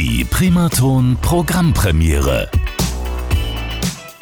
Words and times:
Die 0.00 0.24
Primaton 0.24 1.18
Programmpremiere. 1.22 2.48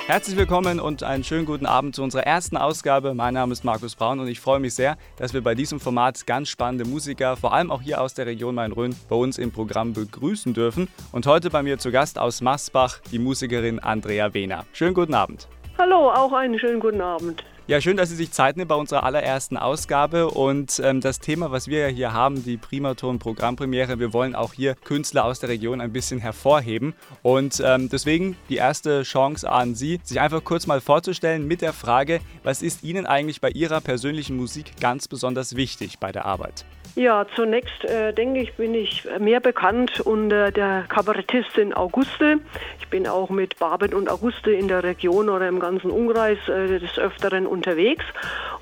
Herzlich 0.06 0.35
willkommen 0.38 0.80
und 0.80 1.03
einen 1.03 1.22
schönen 1.22 1.45
guten 1.45 1.67
Abend 1.67 1.95
zu 1.95 2.03
unserer 2.03 2.22
ersten 2.22 2.56
Ausgabe. 2.56 3.12
Mein 3.12 3.35
Name 3.35 3.53
ist 3.53 3.62
Markus 3.62 3.95
Braun 3.95 4.19
und 4.19 4.29
ich 4.29 4.41
freue 4.41 4.59
mich 4.59 4.73
sehr, 4.73 4.97
dass 5.19 5.35
wir 5.35 5.43
bei 5.43 5.54
diesem 5.54 5.79
Format 5.79 6.27
ganz 6.27 6.49
spannende 6.49 6.87
Musiker, 6.87 7.37
vor 7.37 7.53
allem 7.53 7.71
auch 7.71 7.83
hier 7.83 8.01
aus 8.01 8.15
der 8.15 8.25
Region 8.25 8.54
Main-Rhön, 8.54 8.97
bei 9.11 9.17
uns 9.17 9.37
im 9.37 9.53
Programm 9.53 9.93
begrüßen 9.93 10.54
dürfen. 10.54 10.89
Und 11.12 11.27
heute 11.27 11.50
bei 11.50 11.62
mir 11.62 11.77
zu 11.77 11.90
Gast 11.90 12.18
aus 12.18 12.40
Massbach 12.40 13.00
die 13.12 13.18
Musikerin 13.18 13.79
Andrea 13.79 14.32
Wehner. 14.32 14.64
Schönen 14.72 14.95
guten 14.95 15.12
Abend. 15.12 15.46
Hallo, 15.77 16.11
auch 16.11 16.32
einen 16.32 16.58
schönen 16.58 16.80
guten 16.80 17.02
Abend. 17.02 17.45
Ja, 17.69 17.80
schön, 17.80 17.96
dass 17.96 18.11
Sie 18.11 18.14
sich 18.14 18.30
Zeit 18.30 18.57
nehmen 18.57 18.69
bei 18.69 18.77
unserer 18.77 19.03
allerersten 19.03 19.57
Ausgabe. 19.57 20.30
Und 20.30 20.80
ähm, 20.85 21.01
das 21.01 21.19
Thema, 21.19 21.51
was 21.51 21.67
wir 21.67 21.89
hier 21.89 22.12
haben, 22.12 22.45
die 22.45 22.59
Primaton 22.59 23.19
Programmpremiere, 23.19 23.99
wir 23.99 24.12
wollen 24.12 24.37
auch 24.37 24.53
hier 24.53 24.77
Künstler 24.77 25.25
aus 25.25 25.41
der 25.41 25.49
Region 25.49 25.81
ein 25.81 25.93
bisschen 25.93 26.21
hervorheben. 26.21 26.95
Und 27.23 27.61
ähm, 27.64 27.89
deswegen 27.89 28.37
die 28.49 28.54
erste 28.54 29.03
Chance 29.03 29.50
an 29.50 29.75
Sie, 29.75 29.99
sich 30.04 30.21
einfach 30.21 30.45
kurz 30.45 30.68
mal 30.68 30.81
vorzustellen 30.81 31.49
mit 31.49 31.61
der 31.61 31.73
Frage, 31.73 32.20
was 32.45 32.62
ist 32.62 32.84
Ihnen 32.84 33.05
eigentlich 33.05 33.41
bei 33.41 33.50
Ihrer 33.50 33.81
persönlichen 33.81 34.37
Musik 34.37 34.78
ganz 34.81 35.09
besonders 35.09 35.56
wichtig 35.56 35.98
bei 35.98 36.12
der 36.12 36.25
Arbeit? 36.25 36.64
Ja, 36.97 37.27
zunächst 37.36 37.84
äh, 37.84 38.14
denke 38.14 38.41
ich, 38.41 38.55
bin 38.55 38.73
ich 38.73 39.06
mehr 39.20 39.41
bekannt 39.41 40.00
unter 40.00 40.50
der 40.50 40.87
Kabarettistin 40.89 41.75
Auguste. 41.75 42.39
Ich 42.81 42.89
bin 42.89 43.06
auch 43.06 43.28
mit 43.28 43.59
Barbet 43.59 43.92
und 43.92 44.09
Auguste 44.09 44.50
in 44.50 44.67
der 44.67 44.83
Region 44.83 45.28
oder 45.28 45.47
im 45.47 45.61
ganzen 45.61 45.91
Umkreis 45.91 46.39
äh, 46.48 46.78
des 46.78 46.98
Öfteren 46.98 47.47
unterwegs. 47.47 48.03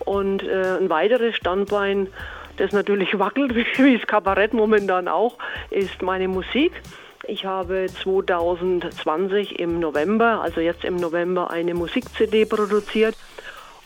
Und 0.05 0.43
äh, 0.43 0.79
ein 0.81 0.91
weiteres 0.91 1.37
Standbein, 1.37 2.09
das 2.57 2.73
natürlich 2.73 3.17
wackelt, 3.21 3.55
wie 3.79 3.99
das 3.99 4.07
Kabarett 4.09 4.53
momentan 4.53 5.07
auch, 5.07 5.39
ist 5.71 6.03
meine 6.03 6.27
Musik. 6.27 6.73
Ich 7.29 7.45
habe 7.45 7.87
2020 7.87 9.61
im 9.61 9.79
November, 9.79 10.41
also 10.43 10.61
jetzt 10.61 10.85
im 10.85 10.97
November, 10.97 11.53
eine 11.53 11.75
Musik-CD 11.75 12.47
produziert. 12.47 13.15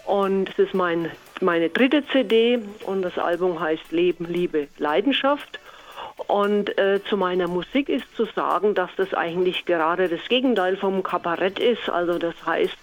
Und 0.06 0.48
es 0.48 0.58
ist 0.58 0.74
mein 0.74 1.10
meine 1.42 1.68
dritte 1.68 2.06
CD 2.06 2.58
und 2.86 3.02
das 3.02 3.18
Album 3.18 3.60
heißt 3.60 3.90
Leben, 3.92 4.26
Liebe, 4.26 4.68
Leidenschaft. 4.78 5.58
Und 6.26 6.76
äh, 6.78 7.00
zu 7.08 7.16
meiner 7.16 7.48
Musik 7.48 7.88
ist 7.88 8.04
zu 8.16 8.26
sagen, 8.26 8.74
dass 8.74 8.90
das 8.96 9.14
eigentlich 9.14 9.64
gerade 9.64 10.08
das 10.08 10.20
Gegenteil 10.28 10.76
vom 10.76 11.02
Kabarett 11.02 11.58
ist. 11.58 11.88
Also 11.88 12.18
das 12.18 12.34
heißt, 12.44 12.76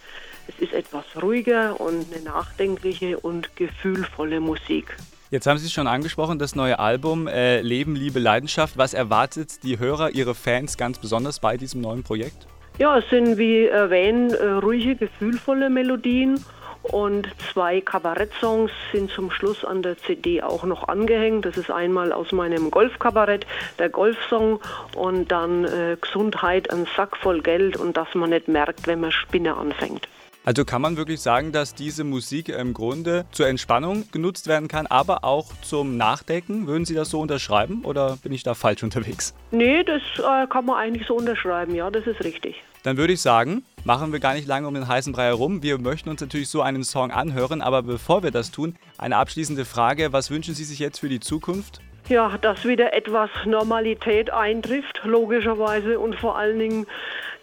es 0.48 0.59
ist 0.59 0.73
etwas 0.73 1.03
ruhiger 1.22 1.80
und 1.80 2.06
eine 2.14 2.23
nachdenkliche 2.23 3.20
und 3.20 3.56
gefühlvolle 3.56 4.39
Musik. 4.39 4.95
Jetzt 5.31 5.48
haben 5.48 5.58
Sie 5.58 5.66
es 5.66 5.73
schon 5.73 5.88
angesprochen, 5.88 6.39
das 6.39 6.56
neue 6.56 6.80
Album 6.80 7.28
äh, 7.28 7.61
Leben, 7.61 7.95
Liebe, 7.95 8.20
Leidenschaft. 8.20 8.78
Was 8.78 8.94
erwartet 8.94 9.64
die 9.64 9.80
Hörer, 9.80 10.11
Ihre 10.11 10.36
Fans 10.36 10.78
ganz 10.78 11.00
besonders 11.00 11.39
bei 11.39 11.58
diesem 11.58 11.81
neuen 11.81 12.03
Projekt? 12.03 12.48
Ja, 12.78 12.98
es 12.98 13.09
sind 13.09 13.38
wie 13.38 13.66
erwähnt 13.66 14.33
äh, 14.33 14.48
ruhige, 14.48 14.95
gefühlvolle 14.95 15.70
Melodien 15.70 16.44
und 16.91 17.28
zwei 17.52 17.81
Kabarettsongs 17.81 18.72
sind 18.91 19.11
zum 19.11 19.31
Schluss 19.31 19.66
an 19.66 19.81
der 19.81 19.97
CD 19.97 20.41
auch 20.41 20.64
noch 20.64 20.88
angehängt. 20.88 21.45
Das 21.45 21.58
ist 21.58 21.72
einmal 21.72 22.11
aus 22.11 22.31
meinem 22.31 22.72
Golfkabarett, 22.72 23.45
der 23.80 23.89
Golfsong, 23.89 24.59
und 24.95 25.31
dann 25.31 25.66
äh, 25.66 25.97
Gesundheit, 26.00 26.72
ein 26.72 26.88
Sack 26.95 27.17
voll 27.17 27.42
Geld 27.42 27.77
und 27.77 27.97
dass 27.97 28.14
man 28.16 28.30
nicht 28.30 28.47
merkt, 28.47 28.88
wenn 28.88 29.00
man 29.02 29.11
Spinne 29.11 29.55
anfängt. 29.58 30.08
Also 30.46 30.64
kann 30.64 30.80
man 30.80 30.96
wirklich 30.96 31.22
sagen, 31.22 31.52
dass 31.52 31.74
diese 31.74 32.04
Musik 32.04 32.50
im 32.50 32.76
Grunde 32.76 33.26
zur 33.32 33.48
Entspannung 33.48 34.06
genutzt 34.12 34.46
werden 34.46 34.68
kann, 34.68 34.86
aber 34.86 35.24
auch 35.24 35.48
zum 35.64 35.98
Nachdenken. 35.98 36.68
Würden 36.68 36.86
Sie 36.86 36.94
das 36.94 37.10
so 37.10 37.20
unterschreiben 37.20 37.84
oder 37.84 38.18
bin 38.22 38.32
ich 38.32 38.44
da 38.44 38.54
falsch 38.54 38.84
unterwegs? 38.84 39.34
Nee, 39.50 39.84
das 39.84 40.04
äh, 40.20 40.46
kann 40.46 40.66
man 40.66 40.78
eigentlich 40.78 41.08
so 41.08 41.16
unterschreiben, 41.16 41.73
ja, 41.73 41.90
das 41.90 42.06
ist 42.06 42.23
richtig. 42.23 42.62
Dann 42.84 42.98
würde 42.98 43.14
ich 43.14 43.22
sagen, 43.22 43.64
machen 43.86 44.12
wir 44.12 44.20
gar 44.20 44.36
nicht 44.36 44.48
lange 44.48 44.68
um 44.68 44.76
den 44.76 44.88
heißen 44.88 45.14
Brei 45.14 45.26
herum. 45.26 45.64
Wir 45.64 45.80
möchten 45.80 46.10
uns 46.10 46.22
natürlich 46.22 46.50
so 46.50 46.62
einen 46.62 46.84
Song 46.84 47.10
anhören, 47.10 47.64
aber 47.64 47.82
bevor 47.82 48.22
wir 48.22 48.30
das 48.30 48.52
tun, 48.52 48.76
eine 49.00 49.17
abschließende 49.17 49.66
Frage. 49.66 50.14
Was 50.14 50.30
wünschen 50.30 50.54
Sie 50.54 50.64
sich 50.64 50.78
jetzt 50.78 51.00
für 51.00 51.10
die 51.10 51.20
Zukunft? 51.20 51.82
Ja, 52.08 52.38
dass 52.38 52.66
wieder 52.66 52.94
etwas 52.94 53.32
Normalität 53.45 54.30
eintrifft, 54.30 55.02
logischerweise, 55.05 56.00
und 56.00 56.16
vor 56.16 56.38
allen 56.38 56.60
Dingen 56.60 56.86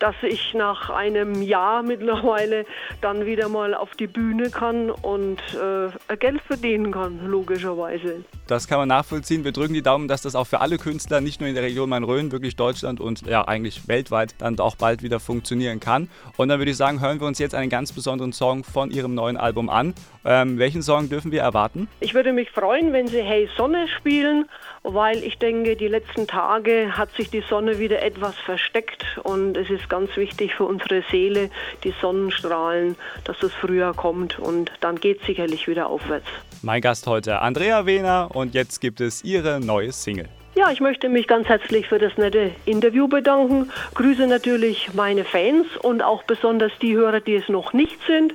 dass 0.02 0.16
ich 0.22 0.52
nach 0.52 0.90
einem 0.90 1.42
Jahr 1.42 1.84
mittlerweile 1.84 2.66
dann 3.00 3.24
wieder 3.24 3.48
mal 3.48 3.72
auf 3.72 3.92
die 3.92 4.08
Bühne 4.08 4.50
kann 4.50 4.90
und 4.90 5.38
äh, 5.54 6.16
Geld 6.16 6.40
verdienen 6.42 6.90
kann, 6.90 7.24
logischerweise. 7.24 8.24
Das 8.48 8.66
kann 8.66 8.78
man 8.78 8.88
nachvollziehen. 8.88 9.44
Wir 9.44 9.52
drücken 9.52 9.72
die 9.72 9.82
Daumen, 9.82 10.08
dass 10.08 10.22
das 10.22 10.34
auch 10.34 10.46
für 10.46 10.60
alle 10.60 10.76
Künstler, 10.76 11.20
nicht 11.20 11.40
nur 11.40 11.48
in 11.48 11.54
der 11.54 11.62
Region 11.62 11.88
Main-Rhön, 11.88 12.32
wirklich 12.32 12.56
Deutschland 12.56 13.00
und 13.00 13.24
ja 13.26 13.46
eigentlich 13.46 13.86
weltweit 13.86 14.34
dann 14.38 14.58
auch 14.58 14.74
bald 14.74 15.02
wieder 15.02 15.20
funktionieren 15.20 15.78
kann. 15.78 16.08
Und 16.36 16.48
dann 16.48 16.58
würde 16.58 16.72
ich 16.72 16.76
sagen, 16.76 17.00
hören 17.00 17.20
wir 17.20 17.26
uns 17.26 17.38
jetzt 17.38 17.54
einen 17.54 17.70
ganz 17.70 17.92
besonderen 17.92 18.32
Song 18.32 18.64
von 18.64 18.90
Ihrem 18.90 19.14
neuen 19.14 19.36
Album 19.36 19.70
an. 19.70 19.94
Ähm, 20.24 20.58
welchen 20.58 20.82
Song 20.82 21.08
dürfen 21.08 21.30
wir 21.30 21.40
erwarten? 21.40 21.88
Ich 22.00 22.14
würde 22.14 22.32
mich 22.32 22.50
freuen, 22.50 22.92
wenn 22.92 23.06
Sie 23.06 23.22
Hey 23.22 23.48
Sonne 23.56 23.86
spielen, 23.96 24.48
weil 24.82 25.22
ich 25.22 25.38
denke, 25.38 25.76
die 25.76 25.88
letzten 25.88 26.26
Tage 26.26 26.96
hat 26.96 27.14
sich 27.14 27.30
die 27.30 27.42
Sonne 27.48 27.78
wieder 27.78 28.02
etwas 28.02 28.36
versteckt 28.36 29.04
und 29.22 29.56
es 29.56 29.70
ist 29.70 29.88
ganz 29.88 30.16
wichtig 30.16 30.54
für 30.54 30.64
unsere 30.64 31.02
Seele, 31.10 31.50
die 31.84 31.94
Sonnenstrahlen, 32.00 32.96
dass 33.24 33.38
das 33.38 33.52
Frühjahr 33.52 33.94
kommt 33.94 34.38
und 34.38 34.72
dann 34.80 34.96
geht 34.96 35.20
es 35.20 35.26
sicherlich 35.26 35.68
wieder 35.68 35.86
aufwärts. 35.86 36.28
Mein 36.64 36.80
Gast 36.80 37.08
heute 37.08 37.40
Andrea 37.40 37.86
Wehner 37.86 38.30
und 38.34 38.54
jetzt 38.54 38.80
gibt 38.80 39.00
es 39.00 39.24
ihre 39.24 39.58
neue 39.58 39.90
Single. 39.90 40.28
Ja, 40.62 40.70
ich 40.70 40.80
möchte 40.80 41.08
mich 41.08 41.26
ganz 41.26 41.48
herzlich 41.48 41.88
für 41.88 41.98
das 41.98 42.16
nette 42.16 42.52
Interview 42.66 43.08
bedanken. 43.08 43.72
Grüße 43.94 44.28
natürlich 44.28 44.94
meine 44.94 45.24
Fans 45.24 45.66
und 45.82 46.04
auch 46.04 46.22
besonders 46.22 46.70
die 46.80 46.94
Hörer, 46.94 47.18
die 47.18 47.34
es 47.34 47.48
noch 47.48 47.72
nicht 47.72 47.98
sind. 48.06 48.32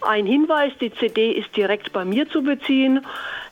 Ein 0.00 0.24
Hinweis, 0.24 0.70
die 0.80 0.94
CD 0.94 1.32
ist 1.32 1.56
direkt 1.56 1.92
bei 1.92 2.04
mir 2.04 2.28
zu 2.28 2.44
beziehen. 2.44 3.04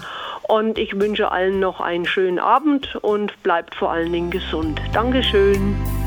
Und 0.43 0.79
ich 0.79 1.01
wünsche 1.01 1.33
allen 1.33 1.59
noch 1.59 1.81
einen 1.81 2.07
schönen 2.07 2.39
Abend 2.39 2.95
und 3.03 3.43
bleibt 3.43 3.75
vor 3.75 3.91
allen 3.91 4.13
Dingen 4.13 4.31
gesund. 4.31 4.81
Dankeschön. 4.93 5.98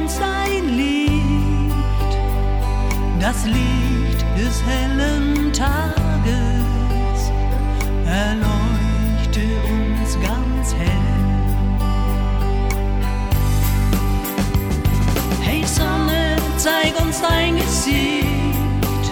Uns 0.00 0.18
dein 0.18 0.68
Licht, 0.76 2.12
das 3.20 3.44
Licht 3.44 4.24
des 4.36 4.62
hellen 4.64 5.52
Tages. 5.52 7.20
Erleuchtet 8.06 8.50
ganz 10.22 10.74
hell. 10.74 11.20
Hey 15.42 15.64
Sonne, 15.66 16.36
zeig 16.56 16.98
uns 17.00 17.20
dein 17.20 17.56
Gesicht. 17.56 19.06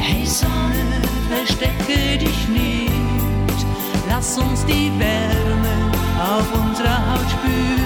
Hey 0.00 0.26
Sonne, 0.26 1.00
verstecke 1.28 2.18
dich 2.18 2.48
nicht. 2.48 3.66
Lass 4.08 4.38
uns 4.38 4.64
die 4.64 4.90
Wärme 4.98 5.76
auf 6.18 6.46
unserer 6.54 6.98
Haut 7.12 7.30
spüren. 7.30 7.76